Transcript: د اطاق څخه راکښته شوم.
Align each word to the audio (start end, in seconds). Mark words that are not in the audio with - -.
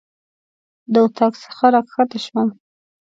د 0.93 0.95
اطاق 1.05 1.33
څخه 1.45 1.65
راکښته 1.73 2.17
شوم. 2.25 2.49